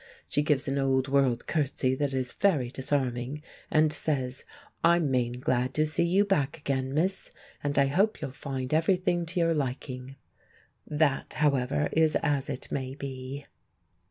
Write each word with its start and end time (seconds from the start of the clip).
She 0.27 0.41
gives 0.41 0.67
an 0.67 0.79
old 0.79 1.07
world 1.09 1.45
curtsy 1.45 1.93
that 1.93 2.11
is 2.11 2.31
very 2.33 2.71
disarming, 2.71 3.43
and 3.69 3.93
says, 3.93 4.45
"I'm 4.83 5.11
main 5.11 5.33
glad 5.33 5.75
to 5.75 5.85
see 5.85 6.03
you 6.05 6.25
back 6.25 6.57
again, 6.57 6.91
miss, 6.91 7.29
and 7.63 7.77
I 7.77 7.85
hope 7.85 8.19
you'll 8.19 8.31
find 8.31 8.73
everything 8.73 9.27
to 9.27 9.39
your 9.39 9.53
liking." 9.53 10.15
That, 10.87 11.33
however, 11.33 11.87
is 11.91 12.15
as 12.23 12.49
it 12.49 12.71
may 12.71 12.95
be. 12.95 13.45